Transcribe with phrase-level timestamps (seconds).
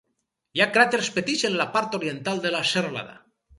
[0.57, 3.17] Hi ha cràters petits en la part oriental de la serralada.